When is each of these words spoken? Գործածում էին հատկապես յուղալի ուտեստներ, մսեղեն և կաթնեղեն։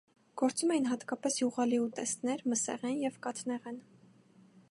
Գործածում 0.41 0.71
էին 0.75 0.87
հատկապես 0.91 1.37
յուղալի 1.41 1.79
ուտեստներ, 1.83 2.41
մսեղեն 2.55 2.97
և 3.05 3.23
կաթնեղեն։ 3.27 3.81